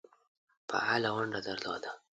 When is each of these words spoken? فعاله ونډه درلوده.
فعاله 0.69 1.09
ونډه 1.15 1.39
درلوده. 1.47 1.91